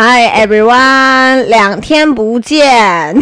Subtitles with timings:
[0.00, 3.20] Hi everyone，两天不见。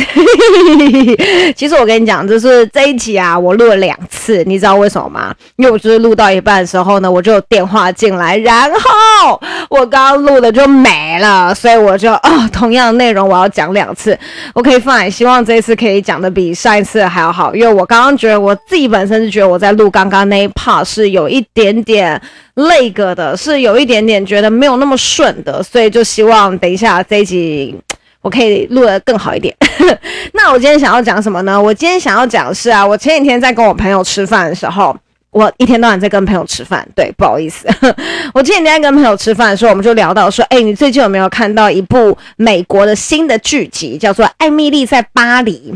[1.56, 5.34] 其实我跟你讲，就是这一集啊，我录了两次，你知道为什么吗？
[5.56, 14.18] 因为我就是录到一半的时候呢，我就有电话进来，然后我刚刚录的就没了，所以我就哦，同样的内容我要讲两次。
[14.52, 22.20] OK fine，希望这一次可以讲的比上一次还要好，因为我刚刚觉得我自己本身是觉得我在录刚刚那一 part 是有一点点。
[22.56, 27.74] 累个的是有一点点觉得没有那么顺的，所以就希望等一下这一集
[28.22, 29.54] 我可以录得更好一点。
[30.32, 31.60] 那我今天想要讲什么呢？
[31.60, 34.96] 我今天想要讲的是啊，我前几天在跟我朋友吃饭的时候，
[35.30, 37.68] 我一天到晚在跟朋友吃饭，对，不好意思，
[38.32, 45.72] 我前几天跟朋友吃饭的时候，我们就聊到说，哎，你最近有没有看到一部美国的新的剧集，叫做《艾蜜莉在巴黎》？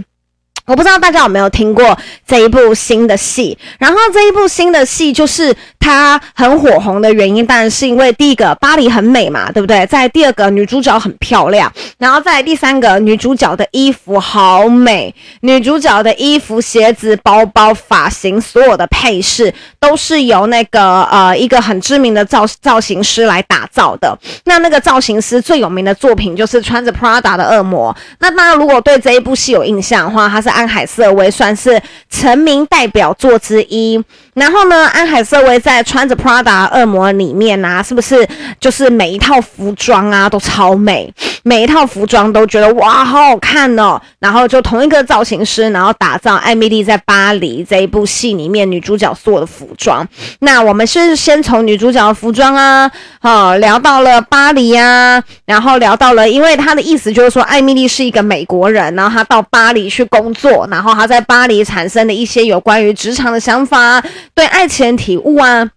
[0.70, 9.84] 我不知道大家有没有听过这一部新的戏，然后这一部新的戏就是它很火红的原因，当然是因为第一个巴黎很美嘛，对不对？
[9.86, 24.16] 在第二个女主角很漂亮，然后再第三个女主角的衣服好美，女主角的衣服、鞋子、包包、发型，所有的配饰都是由那个呃一个很知名的造造型师来打造的。
[24.44, 27.92] 那那个造型师最有名的作品就是穿着 Prada 的恶魔。
[28.20, 30.59] 那大家如果对这一部戏有印象的话，它是。
[30.60, 31.80] 安海瑟薇算是
[32.10, 34.02] 成名代表作之一。
[34.34, 38.28] 然后呢，安海瑟薇在穿着 Prada 恶魔里面啊，是不是
[38.60, 44.00] 就是每一套服装啊都超美，每一套服装都觉得哇好好看哦。
[44.18, 50.06] 然后就同一个造型师，然后打造《艾米莉在巴黎》这一部戏里面女主角所有的服装。
[50.40, 64.02] 那我们是先从女主角的服装啊，好聊到了巴黎啊，然后聊到了，因为她的意思就是说，艾米莉是一个美国人，然后她到巴黎去工作，然后她在巴黎产生的一些有关于职场的想法。
[64.34, 65.70] 对爱情体悟啊，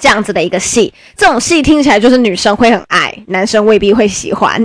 [0.00, 4.62] 这样子的一个戏，这种戏听起来就是女生会很爱，男生未必会喜欢。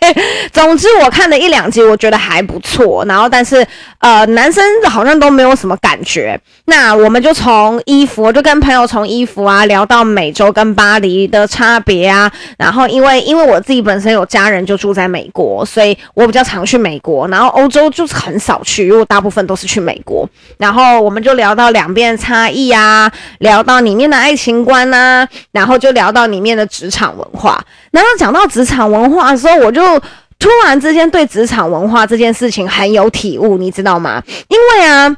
[0.52, 3.04] 总之，我看了一两集，我觉得还不错。
[3.06, 3.64] 然后，但是
[3.98, 6.38] 呃，男生好像都没有什么感觉。
[6.64, 12.30] 那我们就从衣服，我就跟朋友从衣服啊聊到美洲跟巴黎的差别啊。
[12.58, 17.28] 然后，因为因为我自己本身有家人就住在美国，所以我比较常去美国。
[17.28, 20.28] 然后欧洲就是很少去，因为大部分都是去美国。
[20.58, 27.62] 然后我们就聊到两边的差异啊，聊到里面的爱情观啊，然后就聊到里面的职场文化。
[27.90, 29.82] 然后讲到职场文化的时候，我就
[30.38, 34.22] 突然之间对职场文化这件事情很有体悟，你知道吗？
[34.48, 35.16] 因为啊。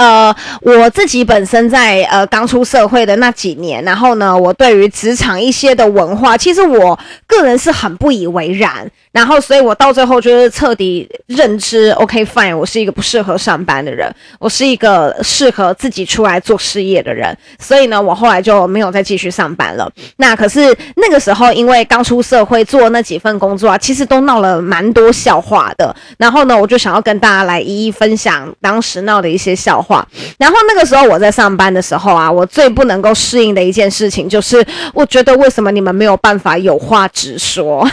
[0.00, 8.90] 呃，我自己本身在呃刚出社会的那几年，然后呢，我对于职场一些的文化，其实我个人是很不以为然。
[9.12, 17.36] 然后，所以我到最后就是彻底认知，OK fine，我是一个不适合上班的人，我是一个适合自己出来做事业的人。
[17.58, 19.90] 所以呢，我后来就没有再继续上班了。
[20.16, 25.94] 那可是那个时候，因为刚出社会做那几份工作啊，其实都闹了蛮多笑话的。
[26.16, 29.89] 然后呢，我就想要跟大家来一一分享当时闹的一些笑话。
[29.90, 30.06] 话
[30.38, 34.64] 然后那个时候我在上班的时候啊，我最不能够适应的一件事情就是，
[34.94, 37.88] 我觉得为什么你们没有办法有话直说？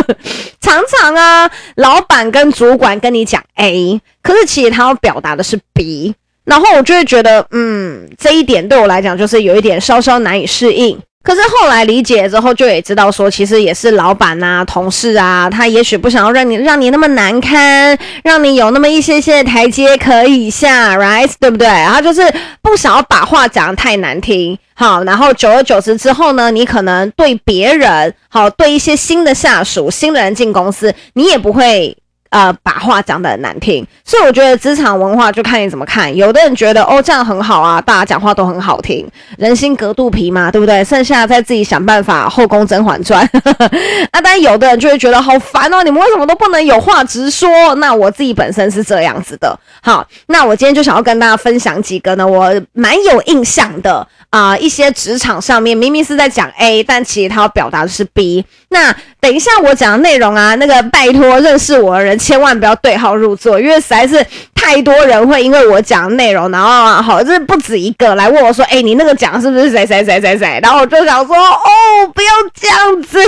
[0.60, 6.14] 常常啊，老板跟主管跟你讲 A，可是其实他要表达的是 B，
[6.44, 10.98] 然后我就会觉得，嗯，这一点对我来讲就是有一点稍稍难以适应。
[11.28, 21.30] 可是后来理解之后，就也知道说，其实也是老板啊、同事啊，他也许不想要让你让你那么难堪，让你有那么一些些台阶可以下，right？
[21.38, 21.68] 对不对？
[21.68, 22.22] 然后就是
[22.62, 31.94] 不想要把话讲得太难听，好，然后久而久之之后呢，你可能对别人，好，对一些新的下属、新的人进公司，你也不会。
[32.30, 36.14] 呃，把话讲得很难听，所以我觉得职场文化就看你怎么看。
[36.14, 39.08] 有的人觉得哦，这样很好啊，大家讲话都很好听，
[39.38, 40.84] 人心隔肚皮嘛，对不对？
[40.84, 43.24] 剩下再自己想办法，后宫甄嬛传。
[44.12, 47.74] 啊，但有的人就会觉得好烦哦，你们为什么都不能有话直说？
[47.76, 49.58] 那我自己本身是这样子的。
[49.82, 58.44] 好，那我今天就想要跟大家分享几个呢，我蛮有印象的啊、一些职场上面明明是在讲 A，但其实他要表达的是 B。
[58.68, 64.24] 那等一下我讲的内容啊，那个拜托认识我的人千万不要对号入座，因为实在是
[64.68, 70.60] 太多人会因为我讲的内容，然后好，这不止一个来问我说，哎，你那个讲是不是谁谁谁谁谁？
[70.62, 73.18] 然后我就想说，哦，不要这样子，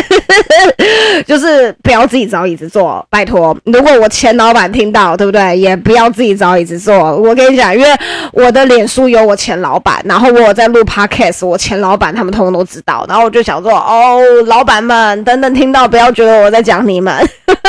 [1.26, 3.56] 就是不要自己找椅子坐，拜托。
[3.64, 5.56] 如果我前老板听到，对不对？
[5.56, 6.94] 也不要自己找椅子坐。
[7.16, 7.88] 我跟你讲，因为
[8.34, 17.26] 我的脸书有我前老板，然后我在录 podcast，我前老板他们通通都知道，然后我就想说，哦，老板们等等听到，不要觉得我在讲你们。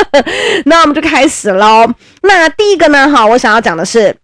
[0.66, 1.90] 那我们就开始喽。
[2.22, 4.16] 那第一个呢，哈，我想要讲的是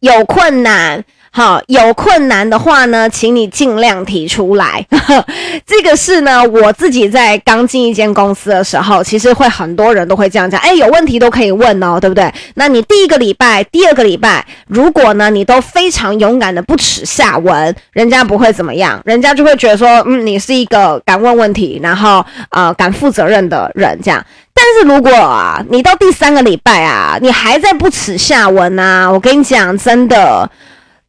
[0.00, 1.04] 有困难。
[1.36, 4.86] 好，有困难的话呢，请你尽量提出来。
[5.66, 12.32] 这个是呢，我自己在刚进一间公司的时候，其实会很多人都会这样讲，哎，有问题都可以问哦，对不对？
[12.54, 24.24] 那你第一个礼拜、第二个礼拜，如果呢，你都非常勇敢的不耻下问，人家不会怎么样，人家就会觉得说，嗯，你是一个敢问问题，然后呃，敢负责任的人，这样。
[24.64, 30.50] 但是如果啊，你到第三个礼拜啊，你还在不耻下问啊，我跟你讲，真的。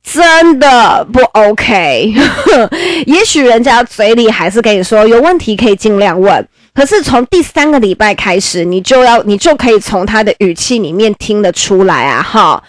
[0.04, 2.14] 真的不 OK，
[3.08, 12.62] 也许人家嘴里还是跟你说有问题可以尽量问，可是从第三个礼拜开始，你就要你就可以从他的语气里面听得出来啊，哈。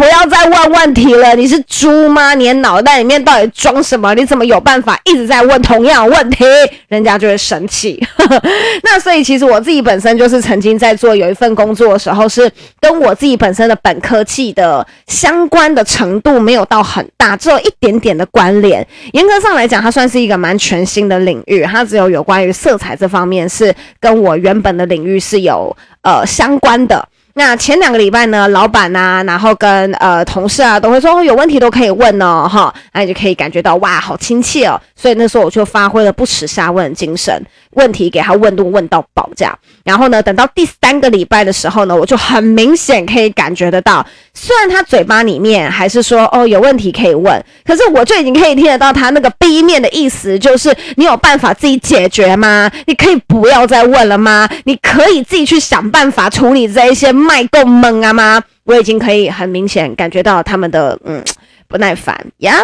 [0.00, 2.32] 不要再问问题了，你是猪吗？
[2.32, 4.14] 你的脑袋里面到底装什么？
[4.14, 6.42] 你怎么有办法一直在问同样的问题？
[6.88, 8.02] 人家就会生气。
[8.82, 12.50] 那所以其实我自己本身就是曾经在做有一份工作的时候，是
[12.80, 18.84] 跟我自己本身的本科系的相关的程度没有到很大，只有一点点的关联。
[19.12, 27.06] 严格上来讲，它算是一个蛮全新的领域，它只有有关于色彩这方面是跟我原本的领域是有呃相关的。
[27.34, 34.80] 那前两个礼拜呢，老板啊，然后跟呃同事啊，都会说有问题都可以问哦，哈，那你就可以感觉到哇，好亲切哦。
[35.00, 37.42] 所以那时候我就发挥了不耻下问的精神，
[37.74, 39.58] 问题给他问都问到爆这样。
[39.84, 44.04] 然后呢，等到第三个礼拜的时候呢，我就很明显可以感觉得到，
[44.34, 52.70] 虽然他嘴巴里面还是说哦有问题可以问，可是我就已经可以听得到他那个 B 面的意思，就是你有办法自己解决吗？
[52.86, 54.48] 你可以不要再问了吗？
[54.64, 57.10] 你可以自己去想办法处理这一些。
[57.20, 58.42] 卖够猛啊吗？
[58.64, 61.22] 我已经可以很明显感觉到他们的嗯
[61.70, 62.58] 不耐烦呀。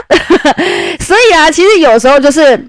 [1.01, 2.69] 所以啊，其实有时候就是，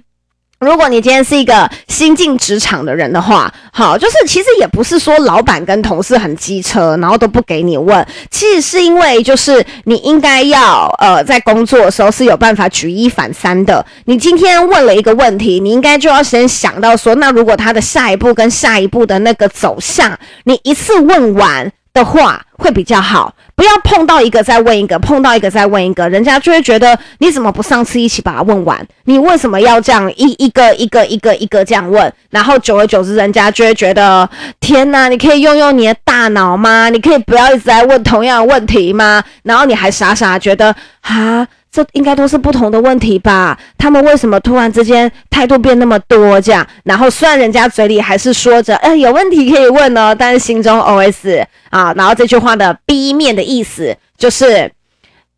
[0.60, 8.06] 如果你今天是一个新进职场的人的话，好，就是其实也不是说老板跟同事很机车，然后都不给你问。
[8.30, 13.86] 其实是因为就是你应该要呃在工作的时候是有办法举一反三的。
[14.06, 21.72] 你今天问了一个问题，你应该就要先想到说，那如果他的下一步跟下一步的那个走向，你一次问完。
[21.94, 28.88] 的话会比较好，不要碰到一个再问一个，碰到一个再问一个，人家就会觉得你怎么不上次一起把它问完？
[29.06, 32.14] 你为什么要这样一一个一个一个一个这样问？
[32.30, 36.90] 然后久而久之，人家就会觉得天哪，你可以用用你的大脑吗？
[36.90, 39.24] 你可以不要一直在问同样的问题吗？
[39.42, 41.48] 然后你还傻傻觉得哈。
[41.78, 43.56] 这应该都是不同的问题吧？
[43.78, 46.66] 他们为什么突然之间态度变那么多这样？
[46.84, 54.72] 然后虽然人家嘴里还是说着，哎，有问题可以问哦，但是心中 OS 啊，然后这句话的 B 面的意思就是，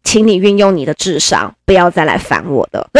[0.05, 2.87] 请你运用你的智商，不要再来烦我的。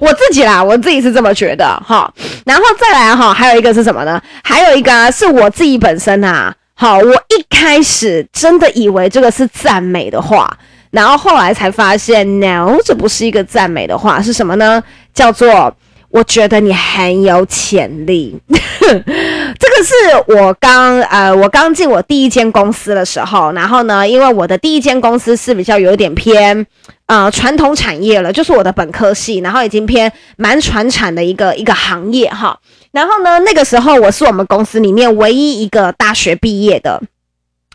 [0.00, 2.12] 我自己啦，我自己是这么觉得哈。
[2.44, 4.20] 然后再来哈，还有一个是什么呢？
[4.42, 6.52] 还有一个啊，是我自己本身啊。
[6.74, 10.58] 好，我一开始真的以为这个是赞美的话。
[10.96, 14.82] 然后后来才发现，no，这不是一个赞美的话，是什么呢？
[15.12, 15.70] 叫做
[16.08, 18.34] 我觉得你很有潜力。
[18.48, 19.94] 这个是
[20.28, 26.66] 我刚呃，我刚进我第一间公司的时候，然后呢，因为我的第一间公司是比较有点偏
[27.06, 32.58] 呃传统产业了，就是我的本科系，然后已经偏蛮传产的一个一个行业哈。
[32.92, 37.02] 然后呢，那个时候我是我们公司里面唯一一个大学毕业的。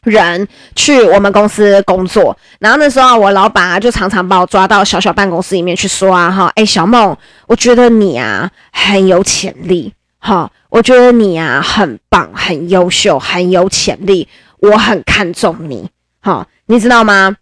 [0.09, 7.15] 人去我们公司工作，然后那时候我老板啊就常常把我抓到小小办公室里面去说啊哈，哎小梦，
[7.45, 14.27] 我觉得你啊很有潜力，哈，我觉得你啊很棒，很优秀，很有潜力，
[14.57, 15.87] 我很看重你，
[16.21, 17.37] 哈，你知道吗？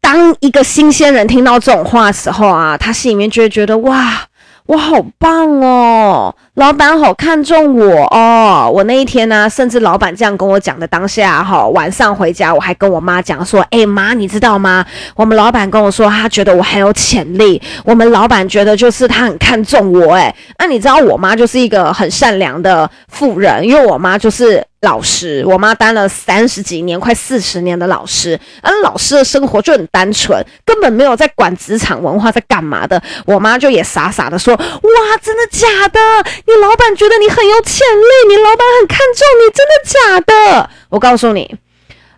[0.00, 4.26] 当一个新鲜人听到这种话的时候啊，他心里面就会觉得哇。
[4.68, 8.68] 我好棒哦，老板好看重我哦。
[8.74, 14.84] 我那一天呢、甚至老板这样跟我讲的当下，哈，晚上回家我还跟我妈讲说，哎妈，你知道吗？
[15.14, 17.62] 我们老板跟我说，他觉得我很有潜力。
[17.84, 24.64] 我们老板觉得就是他很看重我，哎，那你知道我妈就是一个很善良的妇人，因为我妈就是。
[24.82, 33.02] 老师，我妈当了三十几年，快四十年的老师，而老师的生活就很单纯，根本没有在管职场文化在干嘛的。
[33.26, 35.98] 我妈就也傻傻的说：“哇，真的假的？
[36.48, 40.20] 你老板觉得你很有潜力，你老板很看重你，真的假
[40.56, 40.70] 的？
[40.88, 41.54] 我告诉你，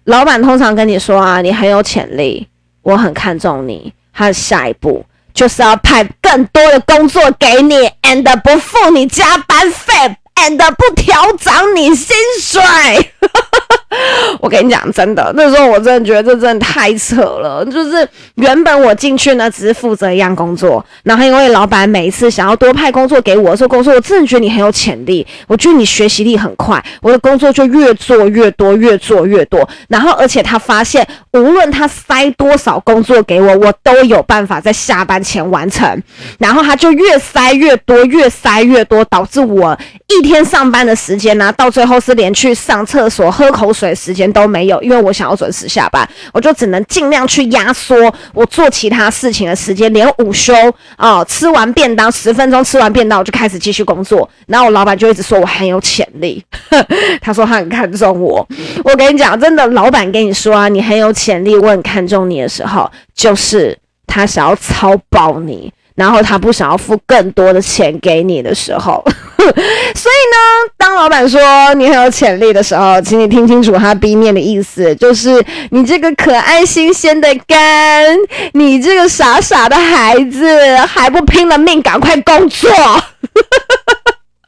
[0.05, 2.47] 老板通常跟你说啊，你很有潜力，
[2.83, 9.93] 我很看重你，他的下一步就是要派更多的工作给你，and 不付你加班费
[10.41, 12.61] ，and 不调涨你薪水。
[14.41, 17.65] 我跟你讲，真的，那时候我真的觉得这真的太扯了。
[17.65, 29.69] 就是原本我进去呢，只是负责一样工作，然后因为老板每一次想要多派工作给我的时候，工作我真的觉得你很有潜力，我觉得你学习力很快，我的工作就越做越多，越做越多。
[29.89, 36.01] 然后而且他发现，无论他塞多少工作给我，我都有办法在下班前完成。
[36.39, 43.91] 然后他就越塞越多，越塞越多，导致我一天天上班的时间呢，到最后是连去上厕所、喝口水。
[43.93, 47.95] 时间都没有，因为我想要准时下班，我就只能尽量去压缩
[48.33, 50.55] 我做其他事情的时间，连午休
[50.97, 54.31] 啊、哦，吃完便当十分钟吃完便当我就开始继续工作。
[54.47, 56.43] 然后我老板就一直说我很有潜力，
[57.21, 58.47] 他说他很看重我。
[58.85, 65.73] 我跟你讲，真的，老板跟你说啊，你很有潜力，我很看重你的时候，就是他想要操爆你。
[66.01, 69.05] 然后他不想要付更多的钱给你的时候，
[69.37, 71.39] 所以呢，当老板说
[71.75, 78.17] 你很有潜力的时候，请你听清楚他 B 面的意思，就是你这个可爱新鲜的肝，
[78.55, 82.71] 你这个傻傻的孩子，还不拼了命赶快工作。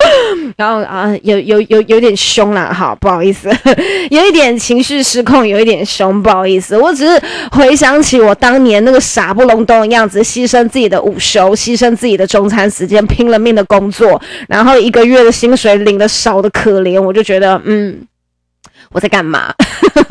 [0.56, 3.50] 然后啊，有有有有点凶了，哈，不好意思，
[4.11, 6.76] 有一点情绪失控，有一点凶，不好意思。
[6.76, 7.21] 我只是
[7.52, 18.00] 回想起我当年那个傻不隆咚的样子，牺牲自己的午休，牺牲自己的中餐时间，拼了命的工作，然后一个月的薪水领的少的可怜，我就觉得，嗯。
[18.93, 19.53] 我在干嘛？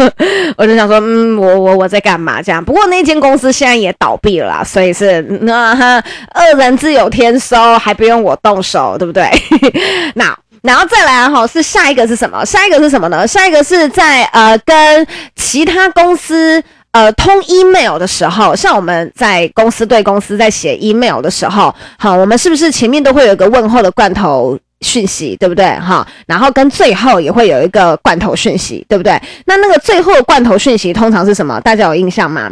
[0.57, 2.41] 我就想说，嗯，我我我在干嘛？
[2.41, 2.63] 这样。
[2.63, 9.29] 不过那间公司现在也倒闭了啦，所以是那哈，二人自有天收，还不用我动手，对不对？
[10.15, 12.45] 那然后再来哈，是下一个是什么？
[12.45, 13.25] 下一个是什么呢？
[13.27, 24.57] 下一个是在呃跟其他公司呃通 email 的时候，像我们在公司对公司在写 email 的时候，好，我们是不是前面都会有一个问候的罐头？
[24.81, 26.05] 讯息对不对哈？
[26.27, 29.19] 然后跟最后也会有一个罐头讯息，对不对？
[29.45, 31.59] 那那个最后罐头讯息通常是什么？
[31.61, 32.49] 大家有印象吗？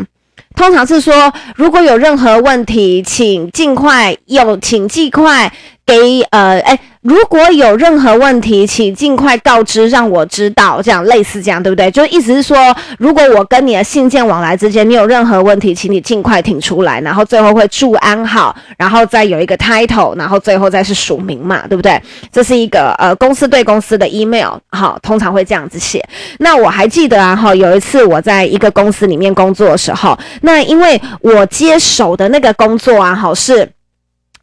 [0.55, 5.51] 通常是说，如果有任何问题，请尽快用，请尽快。
[5.85, 11.89] 给呃哎，如果有任何问题，请尽快告知，让我知道，这样类似这样，对不对？
[11.89, 12.55] 就意思是说，
[12.99, 21.99] 如果我跟你的信件往来之间，你有任何问题，请你尽快挺出来，然后最后会祝安好，然后再有一个 title，然后最后再是署名嘛，对不对？
[22.31, 26.07] 这是一个呃公司对公司的 email，好，通常会这样子写。
[26.37, 33.67] 那我还记得啊，哈，有一次我在一个公司里面工作的时候，那因为我接手的那个工作啊，好是。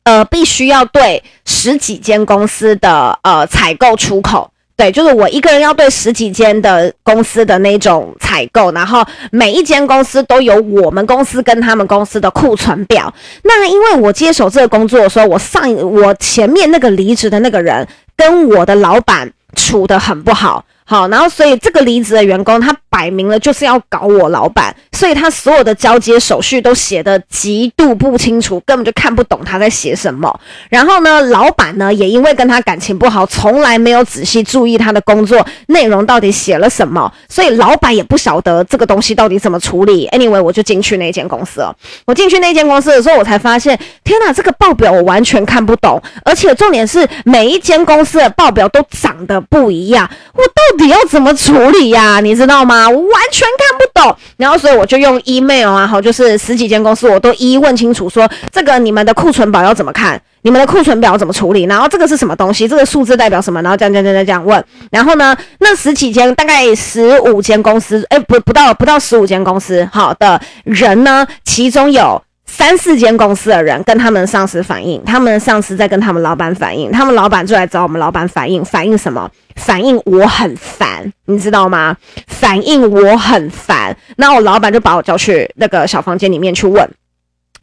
[0.06, 13.12] 呃，必须要对十几间公司的呃采购出口，对，就是我一个人要对十几间的公司的那种采购，然后每一间公司都有我们公司跟他们公司的库存表。
[13.42, 17.84] 那因为我接手这个工作的时候，我上我前面那个离职的那个人
[18.16, 20.64] 跟我的老板处得很不好。
[20.88, 30.40] 好，然后所以这个离职的员工，他摆明了就是要搞我老板，所以他所有的交接手续都写的极度不清楚，根本就看不懂他在写什么。
[30.70, 40.08] 然后呢，老板呢也因为跟他感情不好，从来没有仔细注意他的工作内容到底写了什么，所以老板也不晓得这个东西到底怎么处理。
[40.08, 41.76] Anyway，我就进去那间公司了。
[42.06, 50.66] 我进去那间公司的时候，我才发现，天哪，这个报表我完全看不懂，而且重点是每一间公司的报表都长得不一样，我到。
[50.68, 52.18] 到底要怎么处理呀？
[52.20, 52.88] 你知道吗？
[52.88, 54.16] 我完全看不懂。
[54.36, 60.20] 然后，所以我就用 email 啊，好，就是十几间公司，我都一一问清楚，说这个你们的库存表要怎么看？
[60.42, 61.64] 你们的库存表怎么处理？
[61.64, 62.68] 然后这个是什么东西？
[62.68, 63.60] 这个数字代表什么？
[63.62, 64.64] 然后这样这样这样这样问。
[64.90, 72.22] 然后呢，那十几间，大概十五间公司，哎，不不到不到十五间公司，好的人呢，其中有。
[72.48, 79.28] 三四间公司的人跟他们上司反映，他们上司在跟他们老板反映，他们老板就来找我们老板反映，反映什么？
[79.56, 81.96] 反应我很烦，你知道吗？
[82.26, 86.88] 反应我很烦，那我老板就把我叫去那个小房间里面去问。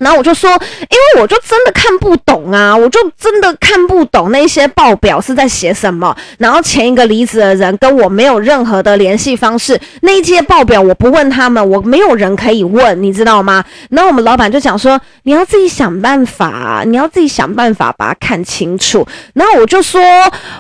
[0.04, 6.16] 然后我就说，因为我就真的看不懂啊，我就真的看不懂那些报表是在写什么。
[6.38, 13.64] 然后前一个离职的人跟我没有任何的联系方式，那一些报表我不问他们，我没有人可以问，你知道吗？
[13.90, 19.08] 然后我们老板就讲说，你要自己想办法，你要自己想办法把它看清楚。
[19.34, 20.02] 然后我就说，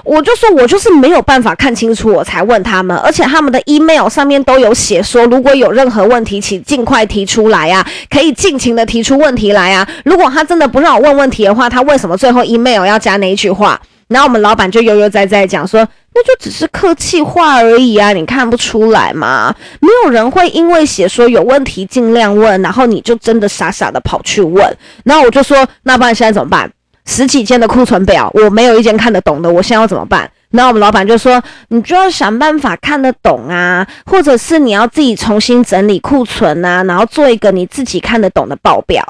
[0.03, 9.87] 我就说我就是没有办法看清楚，我才问他们，而且他们的 email 上面都有写说，如果有任何问题，请尽快提出来啊，可以尽情的提出问问题来啊！
[10.05, 13.81] 如果他真的不让我问问题的话，他为什么最后 email 要加那一句话？
[14.07, 15.79] 然后我们老板就悠悠哉哉讲说，
[16.13, 19.51] 那就只是客气话而已啊，你看不出来吗？
[19.79, 24.77] 没有人会因为写说有问题尽量问，然后你就真的傻傻的跑去问。
[25.03, 26.69] 然后我就说，那不然现在怎么办？
[27.07, 30.29] 十几件的库存表，我没有一件看得懂的，我现在要怎么办？
[30.51, 39.03] 然后我们老板就说，你就要想办法看得懂啊，或者是你要自己重新整理库存啊，然后做一个你自己看得懂的报表。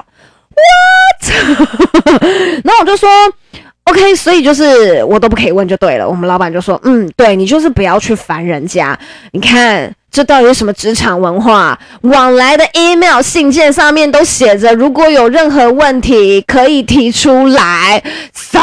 [0.54, 2.22] What？
[2.64, 3.08] 然后我就说。
[3.86, 6.08] OK，所以就是我都不可以问就对了。
[6.08, 8.98] 我们老板就说：“嗯，对，你就是不要去烦人家。
[9.32, 11.78] 你看这到底是什么职场文化？
[12.00, 18.02] 往来的 email 信件上面都写着，如果有任何问题可以提出来。
[18.32, 18.58] So，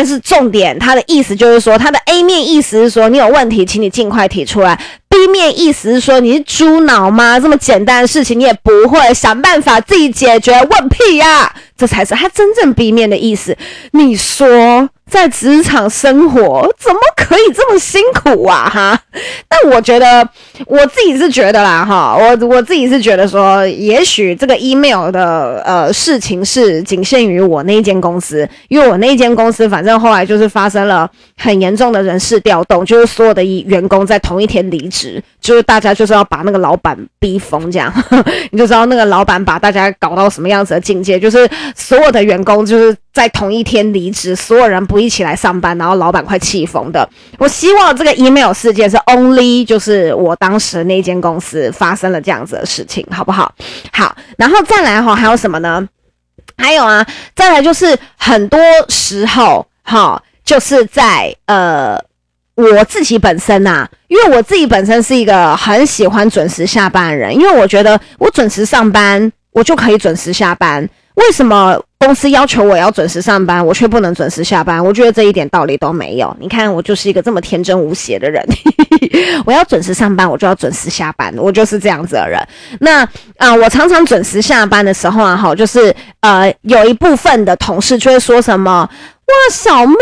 [0.00, 4.80] 但是重点，他的意思就是说，他的 A 面意思是说，你有问题，请你尽快提出来。
[5.10, 7.38] B 面意思是说，你是猪脑吗？
[7.38, 10.52] 这么简单的事情你也不会想办法自己解决？
[10.52, 13.56] 问屁呀！”这才是他真正 B 面的意思。
[13.92, 18.68] 你说，在职场生活怎么可以这么辛苦啊？
[18.68, 19.00] 哈！
[19.48, 20.28] 但我觉得
[20.66, 37.92] 我自己是觉得啦，哈，我我自己是觉得说，也许这个 email 的呃事情是仅限于我那间公司，因为我那间公司反正后来就是发生了很严重的人事调动，就是所有的员工在同一天离职，就是大家就是要把那个老板逼疯，这样
[38.52, 41.48] 你就知道那个老板把大家搞到什么样子的境界，就是。
[41.74, 47.08] 所有的员工就是在同一天离职，所有人不一起来上班，然后老板快气疯的。
[47.38, 53.52] 我希望这个 email 事件是 only 就是我当时那间公司发生了这样子的事情，好不好？
[53.92, 55.88] 好，然后再来哈，还有什么呢？
[56.56, 61.98] 还有啊，再来就是很多时候哈，就是在呃
[62.54, 70.88] 我自己本身呐、啊，因为我自己本身是一个很喜欢准时下班的人，因为我觉得我准时上班，我就可以准时下班。
[71.14, 74.82] 为什么公司要求我要准时上班，我却不能准时下班？
[74.82, 76.34] 我觉得这一点道理都没有。
[76.40, 78.42] 你看，我就是一个这么天真无邪的人，
[79.44, 82.40] 我要准时上班，我就要准时下班，我就是这样子的人。
[82.78, 83.06] 那
[83.36, 88.88] 啊、我常常准时下班的时候啊，哈，就是呃，有一部分的同事就会说什么。
[89.30, 89.96] 哇，小梦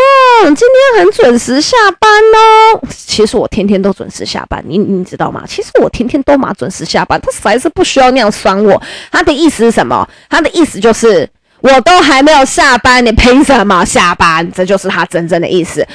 [0.54, 2.80] 今天很准时下班哦。
[2.88, 5.44] 其实我天天都准时下班，你你知道吗？
[5.46, 8.80] 其实我天天都嘛准时下班，他实在是不需要那样酸我。
[9.10, 10.08] 他的意思是什么？
[10.30, 11.28] 他的意思就是
[11.60, 14.50] 我都还没有下班，你凭什么下班？
[14.52, 15.86] 这就是他真正的意思。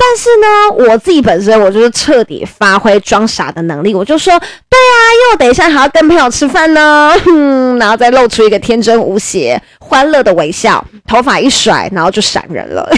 [0.00, 12.86] 但是呢，我自己本身我就是彻底发挥装傻的能力，我就说，对啊，因为我等一下还要跟朋友吃饭呢，哼， 然后再露出一个天真无邪、欢乐的微笑，头发一甩，然后就闪人了。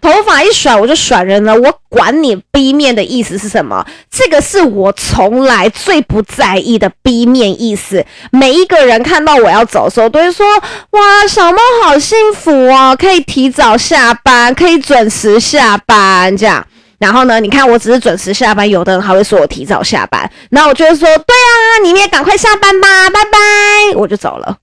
[0.00, 1.54] 头发一甩，我就甩人了。
[1.54, 8.04] 我管你 B 面的意思是什么，这个是我从来最不在意的 B 面意思。
[8.30, 10.46] 每一个人看到我要走的时候，都会说
[10.90, 16.66] ：“哇，小猫好幸福哦，可以提早下班，可以准时下班。”这样。
[17.02, 20.30] 然后呢，你看我只是准时下班，有的人还会说我提早下班。
[20.50, 24.56] 那我就会说：“对啊，你们也赶快下班吧，拜拜。”我就走了，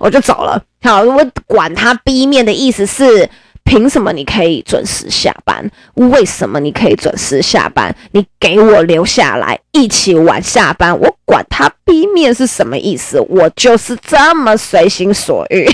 [0.00, 0.60] 我就走了。
[0.82, 3.30] 好，我管他 B 面的意思是。
[3.64, 5.64] 凭什么你可以准时下班？
[5.94, 7.94] 为什么你可以准时下班？
[8.10, 15.66] 你给我留下来一起晚下班，我管他 B 面是什么意思，我就是这么随心所欲，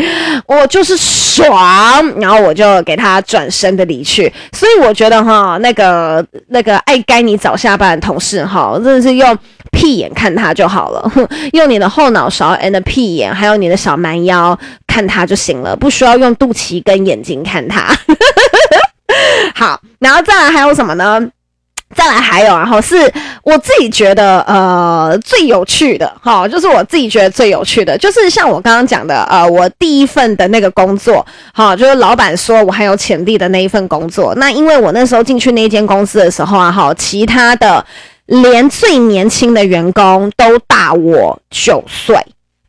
[0.46, 4.30] 我就是爽，然后我就给他转身的离去。
[4.52, 9.38] 所以我觉得哈，那个那个爱该你早下班的同事哈，真的是用
[9.72, 11.10] 屁眼看他就好了，
[11.54, 14.58] 用你的后脑勺 and 屁眼，还有你的小蛮腰。
[14.86, 17.94] 看他就行了，不需要用肚脐跟眼睛看他。
[19.54, 21.20] 好，然后再来还有什么呢？
[21.96, 23.10] 再来还有，然后是
[23.42, 34.34] 我自己觉得呃最有趣的哈，就是我自己觉得最有趣的，就是像我刚刚讲的呃，我第一份的那个工作，哈，就是老板说我很有潜力的那一份工作。
[34.36, 37.84] 那因为我那时候进去那间公司的时候啊，哈，其他的
[38.26, 42.14] 连最年轻的员工都大我九岁。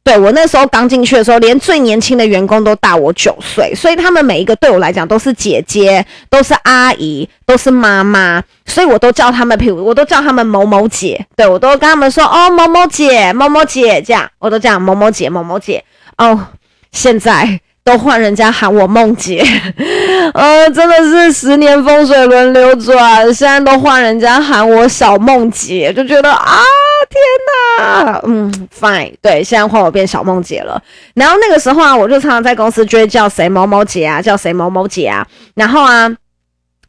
[0.08, 15.84] 对，我那时候刚进去的时候，连最年轻的员工都大我九岁，所以他们每一个对我来讲都是姐姐，都是阿姨，都是妈妈，所以我都叫他们，譬如我都叫他们某某姐，对，我都跟他们说哦，某某姐，某某姐这样，我都这样某某姐，某某姐
[16.17, 16.48] 哦，
[16.93, 17.60] 现在。
[17.88, 19.41] 都换人家喊我梦姐，
[20.36, 26.62] 呃，真的是十年风水轮流转，现在都换人家喊我小梦姐，就觉得啊，
[27.10, 30.82] 天哪，嗯，fine，对，现在换我变小梦姐了。
[31.13, 35.26] 然后那个时候啊，我就常常在公司追叫谁某某姐啊，叫谁某某姐啊。
[35.56, 36.13] 然后啊，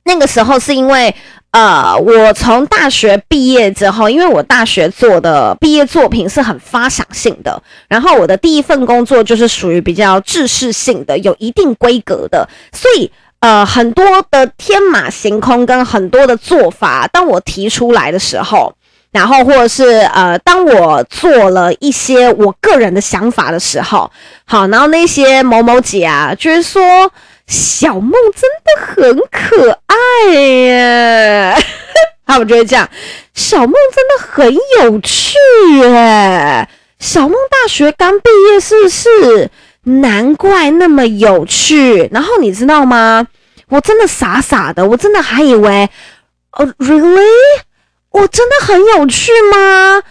[0.05, 1.15] 那个时候是因为
[1.51, 18.75] 呃，我从大学毕业之后，因为我大学做的毕业作品是很发想性的，然后我的第一份工作就是属于比较制式性的，有一定规格的，所以呃，很多的天马行空跟很多的做法，当我提出来的时候，
[19.11, 24.11] 然后或者是呃，当我做了一些我个人的想法的时候，
[24.45, 27.11] 好，然后那些某某姐啊，就是说。
[27.49, 31.57] 小梦真的很可爱耶，
[32.27, 32.89] 他们就会这样。
[33.35, 35.37] 小梦真的很有趣
[35.81, 36.69] 耶，
[37.01, 39.51] 小梦大学刚毕业是不是？
[39.85, 42.09] 难怪那么有趣。
[42.13, 43.27] 然后你知道吗？
[43.69, 45.89] 我真的傻傻的，我真的还以为，
[46.53, 47.25] 哦，really？
[48.11, 50.03] 我真的很有趣吗？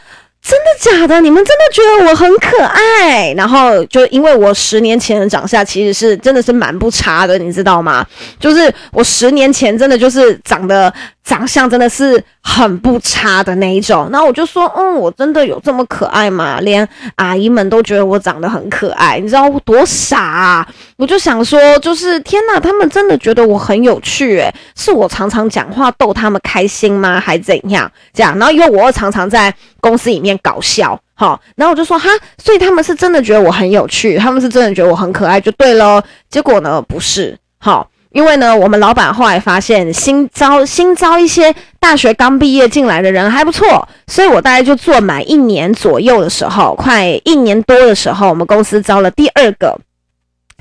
[0.47, 1.19] 真的假的？
[1.19, 3.33] 你们真的觉得我很可爱？
[3.33, 8.05] 然后就因为我十年前的长相其实是真的是蛮不差的，你知道吗？
[8.39, 10.93] 就是我十年前真的就是长得。
[11.27, 16.59] 长相真的是很不差的那一种，然后我就说，嗯，我真的有这么可爱吗？
[16.61, 20.67] 连阿姨们都觉得我长得很可爱，你知道我多傻啊？
[20.95, 27.19] 我就想说，就是天哪，他们真的觉得我很有趣，诶，是我常常讲话逗他们开心吗？
[27.19, 27.91] 还怎样？
[28.13, 32.09] 这样，然后因为我又常常在公司里面搞笑，好，然后我就说哈，
[32.41, 36.01] 所以他们是真的觉得我很有趣，他们是真的觉得我很可爱，就对了。
[36.29, 37.89] 结果呢，不是，好。
[38.17, 49.79] 因为呢，我们老板后来发现新招新招一些大学刚毕业进来的人还不错，所以我大概就做满一年左右的时候，快一年多的时候，我们公司招了第二个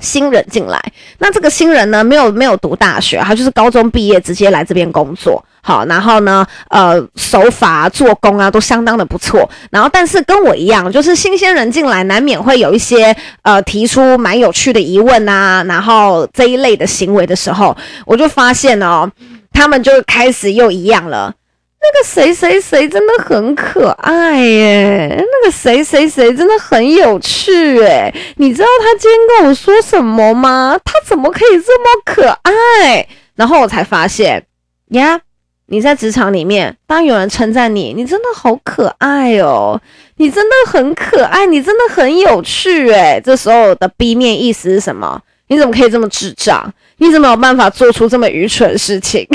[0.03, 0.79] 新人进来。
[1.19, 5.43] 那这个新人呢，没有没有读大学，他就是高中毕业直接来这边工作。
[5.61, 9.49] 好，然后呢，呃，手法、做工啊，都相当的不错。
[9.69, 19.11] 然后，但是跟我一样，就是新鲜人进来，难免会有一些呃提出蛮有趣的疑问啊，然后这一类的行为的时候，我就发现哦，
[19.51, 21.33] 他们就开始又一样了。
[21.79, 30.77] 那个谁谁谁真的很可爱耶，那个谁谁谁真的很有趣诶，你知道他今天跟我说什么吗？
[30.83, 33.07] 他怎么可以这么可爱？
[33.35, 34.45] 然后我才发现
[34.89, 35.21] 呀。
[35.69, 39.77] 你在职场里面，当有人称赞你，你真的好可爱哦，
[40.15, 45.21] 你真的很可爱，你真的很有趣诶，这时候的 B 面意思是什么？
[45.49, 46.73] 你怎么可以这么智障？
[46.99, 49.27] 你怎么有办法做出这么愚蠢的事情？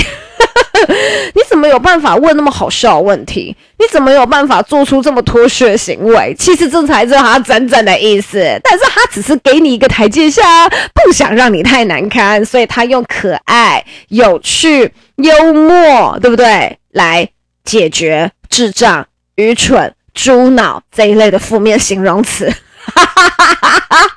[1.34, 3.56] 你怎么有办法问那么好笑的问题？
[3.78, 6.34] 你怎么有办法做出这么脱序的行为？
[6.38, 16.78] 其实这才是他真正的意思，但是他只是给你一个台阶下，不想让你太难堪，所以他用可爱、有趣、幽默，对不对？
[16.92, 17.28] 来
[17.64, 22.52] 解决智障、愚蠢、猪脑这一类的负面形容词。
[22.94, 24.08] 哈哈哈哈哈！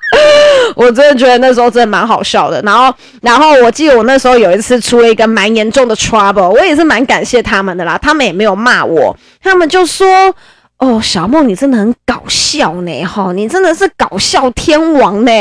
[0.75, 2.61] 我真的觉得那时候真的蛮好笑的。
[2.63, 7.97] 然后，然后我记得我那时候有一次出了一个蛮严重的 trouble，我也是蛮感谢他们的啦。
[8.01, 10.33] 他们也没有骂我，他们就说
[10.79, 15.31] ：“哦，小梦你真的很搞笑呢，哈，你真的是搞笑天王呢。”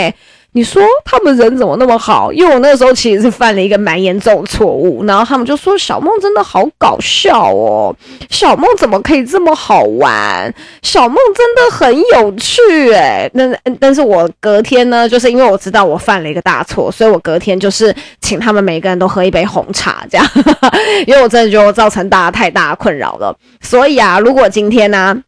[0.57, 2.33] 你说他们人怎么那么好？
[2.33, 7.95] 因为我那个时候其实是犯了一个蛮严重的错误，然后他们就说小梦真的好搞笑哦，
[8.31, 10.55] 小梦怎么可以这么好玩？
[10.81, 13.29] 小梦真的很有趣诶。
[13.35, 20.25] 那但是我隔天呢，就是因为我知道我犯了一个大错，所以我隔天就是请他们每个人都喝一杯红茶，这样，
[21.05, 23.37] 因为我真的觉得我造成大家太大的困扰了。
[23.61, 25.21] 所以啊，如果今天呢、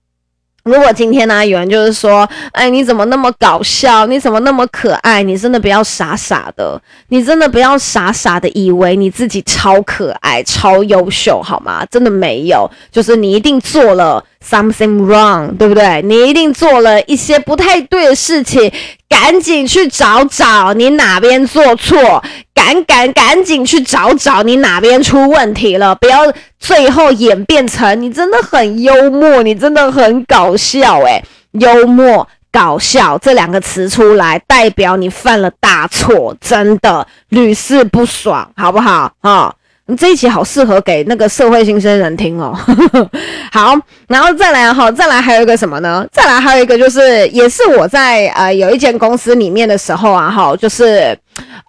[0.66, 4.04] 如果今天呢、有人就是说，哎，你怎么那么搞笑？
[4.06, 5.22] 你怎么那么可爱？
[5.22, 11.86] 你真的不要傻傻的，你真的不要傻傻的以为你自己超可爱、超优秀，好吗？
[11.88, 16.02] 真的没有，就是你一定做了 something wrong，对不对？
[16.02, 18.72] 你一定做了一些不太对的事情，
[19.08, 22.22] 赶紧去找找你哪边做错。
[22.54, 26.20] 赶赶赶紧去找找你哪边出问题了，不要
[26.58, 39.54] 最后演变成你真的很幽默，你真的很搞笑诶，幽默搞笑这两个词出来，代表你犯了大错，真的屡试不爽，好不好啊？
[39.96, 42.58] 这一期好适合给那个社会新鲜人听哦。
[43.52, 43.74] 好，
[44.08, 46.06] 然后再来哈，再来还有一个什么呢？
[46.10, 51.16] 再来还有一个就是，也是我在呃有一间公司里面的时候啊，哈，就是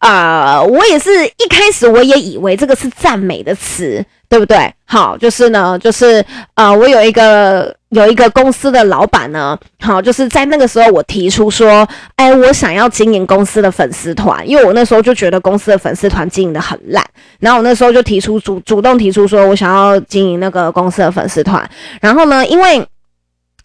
[0.02, 4.04] 呃我也是一开始我也以为这个是赞美的词。
[4.30, 4.58] 对不对？
[4.84, 6.22] 好，就是呢，就是
[6.56, 17.04] 呃，我有一个有一个公司的老板呢，好，就是在那个时候我提出说，哎，我想要经营公司的粉丝团，因为我那时候就觉得公司的粉丝团经营的很烂，
[17.40, 21.70] 然后我那时候就提出主主动提出说我想要经营那个公司的粉丝团，
[22.02, 22.86] 然后呢，因为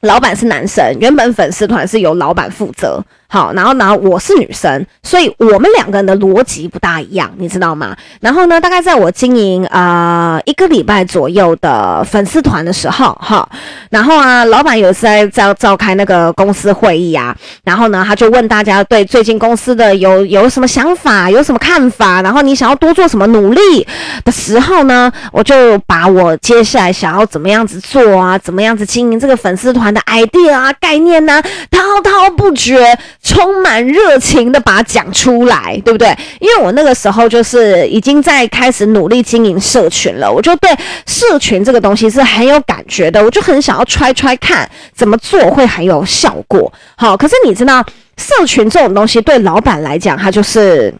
[0.03, 3.05] 老板是男生，原本粉丝团是由老板负责。
[3.33, 7.97] 好，然后呢，我是女生，所以我们两个人的逻辑不大一样，你知道吗？
[8.21, 13.49] 然后呢，大概在我经营、呃、一个礼拜左右的粉丝团的时候，哈，
[13.89, 23.89] 然后啊，老板有一次在召召开那个公司会议啊，然后呢，他就问大家对最近公司的有有什么想法，有什么看法，然后你想要多做什么努力
[24.27, 36.09] 的时候呢，我就把我接下来想要怎么样子做啊，怎么样子经营这个粉丝团的 idea 啊、概念呢、啊，滔滔不绝，充满热情的把它讲出来，对不对？
[36.41, 40.69] 因为我那个时候就是已经在开始努力经营社群了，我就对
[41.07, 46.73] 社群这个东西是很有感觉的，我就很想要 try try 看怎么做会很有效果。
[46.97, 47.85] 好，可是你知道，
[48.17, 50.93] 社群这种东西对老板来讲，他就是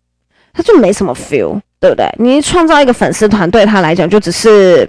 [0.54, 2.10] 他就没什么 feel，对不对？
[2.18, 4.88] 你创造一个粉丝团对他来讲，就只是。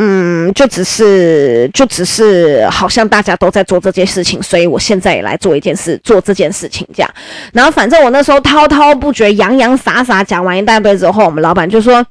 [0.00, 7.10] 嗯，就只是，就只是，好像大家都在做这件事情，所以我现在也来做一件事，做这件事情这样。
[7.52, 12.06] 然后反正我那时候滔滔不绝、洋洋洒洒讲完一大堆之后，我们老板就说：“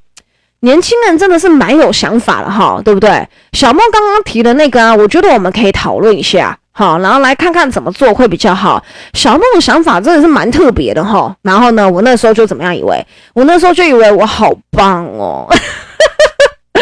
[0.60, 8.84] 年轻人真的是蛮有想法的哈，对不对？”小梦刚刚提的那个啊，我觉得我们可以讨论一下，好，然后来看看怎么做会比较好。
[9.14, 11.34] 小梦的想法真的是蛮特别的哈。
[11.42, 13.08] 然后呢，我那时候就怎么样以为？
[13.34, 15.48] 我那时候就以为我好棒哦。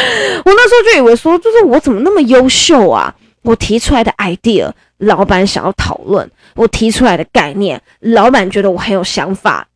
[0.45, 3.13] 我那时候就以为说，就是我怎么那么优秀啊？
[3.43, 9.67] 我提出来的 idea，老板想要讨论；我提出来的概念，老板觉得我很有想法。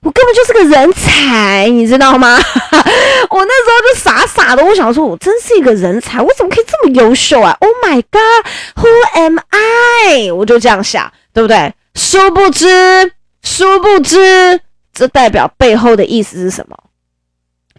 [0.00, 2.36] 我根本就是个人才，你知道吗？
[3.30, 10.30] 我那时候就傻傻的，我想说，我真是一个人才，我怎么可以这么优秀啊？Oh my god，Who am I？
[10.32, 11.72] 我就这样想，对不对？
[11.94, 14.60] 殊不知，殊不知，
[14.92, 16.76] 这代表背后的意思是什么？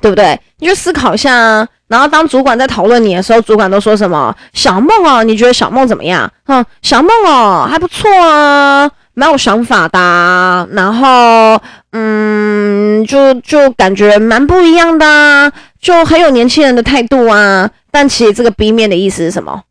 [0.02, 0.39] 对不对？
[0.58, 1.67] 你就思考一下啊。
[1.88, 4.36] 然后当主管在讨论你的时候，主管都说什么？
[4.54, 6.32] 小梦啊，你觉得小梦怎么样？
[6.45, 10.67] 哼，小梦哦，还不错啊，蛮有想法的。
[10.71, 17.69] 然后，嗯，就就感觉蛮不一样的啊，就很有年轻人的态度啊。
[17.91, 19.62] 但其实这个 B 面的意思是什么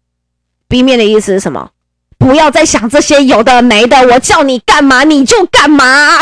[0.68, 1.70] ？B 面的意思是什么？
[2.16, 6.18] 不要再想这些有的没的，我叫你干嘛你就干嘛。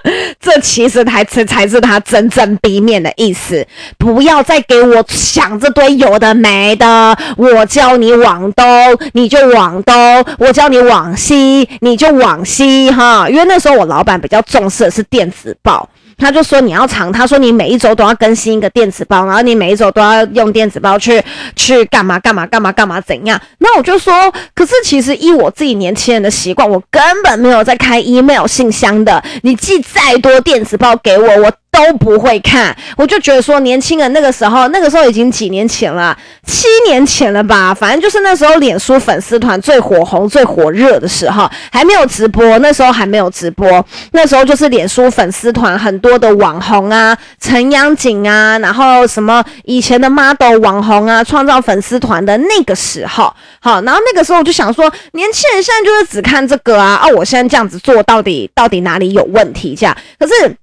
[0.40, 3.66] 这其实才才才是他真正 B 面的意思。
[3.98, 8.64] 不要再给我想这堆有的没的，我叫你往东
[9.12, 13.28] 你就往东，我叫你往西你就往西哈。
[13.28, 15.88] 因为那时候我老板比较重视的是电子报。
[16.22, 21.20] 他就说你要长，他说你每一周都要更新一个电子包，然后你每一周都要用电子包去
[21.56, 23.40] 去干嘛干嘛干嘛干嘛怎样？
[23.58, 29.20] 那我就说，可是其实依我自己年轻人的习惯，我根本没有在开 email 信箱的。
[29.42, 31.52] 你寄再多电子包给我，我。
[31.72, 59.74] 都不会看，我就觉得说年轻人那个时候，那个时候已经几年前了，七年前了吧，反正就是那时候脸书粉丝团最火红、最火热的时候，还没有直播，那时候还没有直播，那时候就是脸书粉丝团很多的网红啊，陈阳锦啊，然后什么以前的 model 网红啊，创造粉丝团的那个时候，好，然后那个时候我就想说，年轻人现在就是只看这个啊，哦，我现在这样子做到底到底哪里有问题？
[59.74, 60.54] 这样，可是。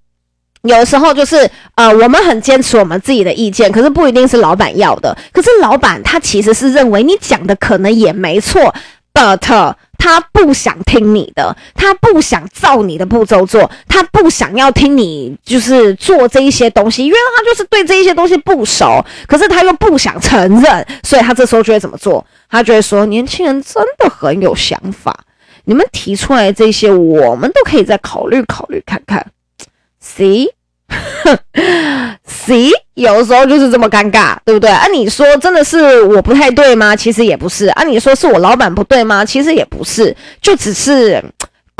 [0.64, 5.18] 有时候就是，呃，我们很坚持我们自己的意见，可是不一定是老板要的。
[5.32, 8.76] 可是老板他其实是认为你讲的可能也没错
[9.14, 22.26] ，but 他不想听你的，他不想照你的步骤做，他不想要听你就是做这一些东西，因为他就是对这一些东西不熟，可是他又不想承认，所以他这时候就会怎么做？
[22.50, 25.18] 他就会说：年轻人真的很有想法，
[25.66, 29.26] 你们提出来这些，我们都可以再考虑考虑看看。
[32.26, 34.70] C，C， 有时候就是这么尴尬，对不对？
[34.70, 36.96] 啊，你说真的是我不太对吗？
[36.96, 37.68] 其实也不是。
[37.68, 39.24] 啊，你说是我老板不对吗？
[39.24, 41.24] 其实也不是，就只是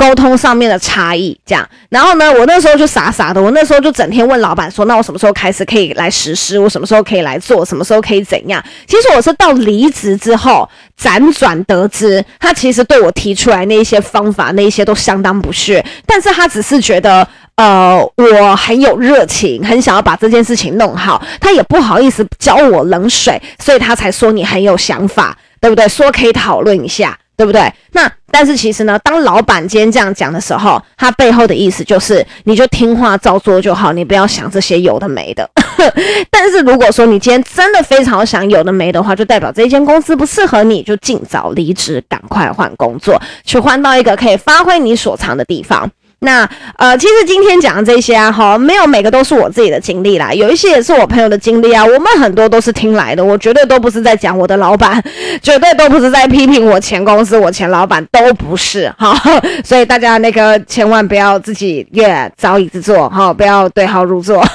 [0.00, 1.68] 沟通上面的差异这样。
[1.90, 6.58] 然后呢，我那时候就傻傻的，我那时候就整天问老板说：“那我什么时候开始可以来实施？
[6.58, 7.62] 我什么时候可以来做？
[7.62, 10.66] 什么时候可以怎样？”其实我是到离职之后
[10.98, 17.28] 辗转得知，他其实对我提出来那一些方法，那一些都相当不屑，但是他只是觉得。
[17.56, 21.22] 呃，我很有热情，很想要把这件事情弄好。
[21.38, 25.86] 他也不好意思浇我冷水，所以他才说你很有想法，对不对？
[25.86, 27.72] 说可以讨论一下，对不对？
[27.92, 35.48] 那但是其实呢，当老板今天这样讲的时候，他背后的意思就是，你就听话照做就好，你不要想这些有的没的。
[36.30, 45.90] 但是如果说你今天真的非常想有的没的话，就代表这间公司不适合你，就尽早离职，赶快换工作，去换到一个可以发挥你所长的地方。
[46.22, 51.82] 那呃，其实今天讲的这些啊，哈，没有每个都是我自己的经历啦，有一些也是我朋友的经历啊。
[51.82, 55.02] 我们很多都是听来的，我绝对都不是在讲我的老板，
[55.40, 59.18] 绝对都不是在批评我前公司、我前老板，都不是哈。
[59.64, 64.44] 所以大家那个千万不要自己越找椅子坐哈，不要对号入座。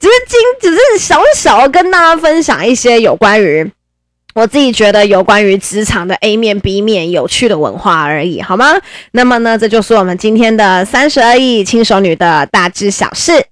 [0.00, 3.70] 只是今只是小小跟大家分享一些有关于。
[4.38, 8.66] 我自己觉得有关于职场的 A 面 B 面有趣的文化而已，好吗？
[9.10, 13.44] 那么呢，这就是我们今天的三十而已轻熟女的大致小事。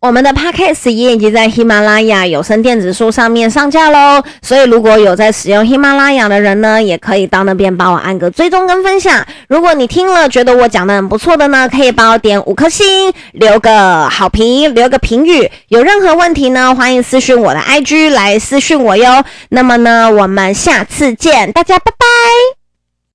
[0.00, 9.22] 我们的 Podcast 也已经在喜马拉雅有声电子书上面上架喽，所以如果有在使用喜马拉雅的人呢，也可以到那边帮我按个追踪跟分享。
[9.48, 15.50] 如果你听了觉得我讲的很不错的呢，可以帮我点五颗星，留个好评，留个评语。
[15.68, 19.22] 有任何问题呢，欢迎私讯我的 IG 来私讯我哟。
[19.50, 22.59] 那么呢，我们下次见，大家拜拜。